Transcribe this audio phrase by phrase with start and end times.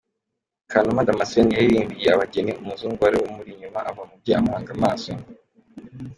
[0.71, 5.11] Kanuma Damascene yaririmbiye abageni, umuzungu wari umuri inyuma ava mu bye amuhanga amaso.